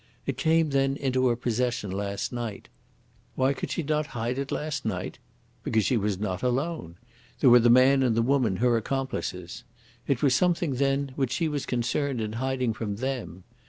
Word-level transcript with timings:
It 0.25 0.35
came, 0.35 0.71
then, 0.71 0.97
into 0.97 1.27
her 1.27 1.35
possession 1.35 1.91
last 1.91 2.33
night. 2.33 2.69
Why 3.35 3.53
could 3.53 3.69
she 3.69 3.83
not 3.83 4.07
hide 4.17 4.39
it 4.39 4.51
last 4.51 4.83
night? 4.83 5.19
Because 5.61 5.85
she 5.85 5.95
was 5.95 6.17
not 6.17 6.41
alone. 6.41 6.95
There 7.39 7.51
were 7.51 7.59
the 7.59 7.69
man 7.69 8.01
and 8.01 8.15
the 8.17 8.23
woman, 8.23 8.55
her 8.55 8.77
accomplices. 8.77 9.63
It 10.07 10.23
was 10.23 10.33
something, 10.33 10.73
then, 10.73 11.11
which 11.15 11.33
she 11.33 11.47
was 11.47 11.67
concerned 11.67 12.19
in 12.19 12.33
hiding 12.41 12.73
from 12.73 12.95
them. 12.95 13.43